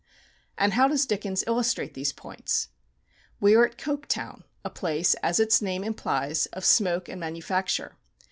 And 0.57 0.73
how 0.73 0.87
does 0.87 1.05
Dickens 1.05 1.43
illustrate 1.45 1.93
these 1.93 2.11
points? 2.11 2.69
We 3.39 3.53
are 3.53 3.67
at 3.67 3.77
Coketown, 3.77 4.41
a 4.65 4.71
place, 4.71 5.13
as 5.21 5.39
its 5.39 5.61
name 5.61 5.83
implies, 5.83 6.47
of 6.47 6.65
smoke 6.65 7.07
and 7.07 7.19
manufacture. 7.19 7.97